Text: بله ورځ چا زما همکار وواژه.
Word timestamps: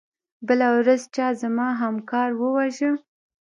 بله 0.47 0.67
ورځ 0.77 1.01
چا 1.15 1.27
زما 1.41 1.67
همکار 1.81 2.29
وواژه. 2.35 2.91